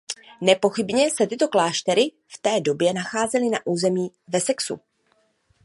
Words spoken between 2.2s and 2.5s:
v